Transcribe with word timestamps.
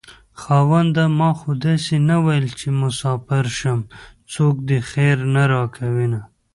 خاونده 0.41 1.03
ما 1.19 1.29
خو 1.39 1.49
داسې 1.65 1.93
نه 2.09 2.17
وېل 2.25 2.47
چې 2.59 2.67
مساپر 2.81 3.45
شم 3.57 3.79
څوک 4.33 4.55
دې 4.67 4.79
خير 4.89 5.17
نه 5.33 5.43
راکوينه 5.53 6.21